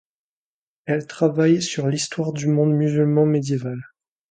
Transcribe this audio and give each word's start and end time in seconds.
Elle 0.85 1.05
travaille 1.05 1.61
sur 1.61 1.85
l'histoire 1.85 2.33
du 2.33 2.47
monde 2.47 2.71
musulman 2.73 3.27
médiéval. 3.27 3.77